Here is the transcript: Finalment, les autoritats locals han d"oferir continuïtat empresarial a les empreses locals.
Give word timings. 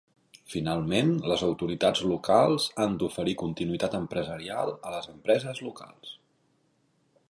Finalment, 0.51 1.11
les 1.31 1.43
autoritats 1.47 2.01
locals 2.13 2.67
han 2.85 2.97
d"oferir 3.05 3.37
continuïtat 3.45 4.01
empresarial 4.01 4.77
a 4.91 4.97
les 4.99 5.15
empreses 5.17 5.67
locals. 5.71 6.21